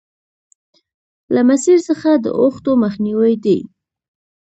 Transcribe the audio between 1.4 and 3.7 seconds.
مسیر څخه د اوښتو مخنیوی دی.